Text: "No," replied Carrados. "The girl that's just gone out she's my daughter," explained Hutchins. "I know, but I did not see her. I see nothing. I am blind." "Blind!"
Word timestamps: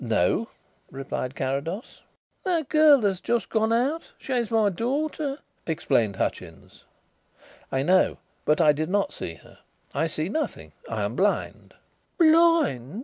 "No," 0.03 0.47
replied 0.89 1.35
Carrados. 1.35 2.01
"The 2.43 2.65
girl 2.67 3.01
that's 3.01 3.19
just 3.19 3.49
gone 3.49 3.71
out 3.71 4.13
she's 4.17 4.49
my 4.49 4.69
daughter," 4.71 5.37
explained 5.67 6.15
Hutchins. 6.15 6.85
"I 7.71 7.83
know, 7.83 8.17
but 8.43 8.59
I 8.59 8.71
did 8.71 8.89
not 8.89 9.13
see 9.13 9.35
her. 9.35 9.59
I 9.93 10.07
see 10.07 10.27
nothing. 10.27 10.71
I 10.89 11.03
am 11.03 11.15
blind." 11.15 11.75
"Blind!" 12.17 12.99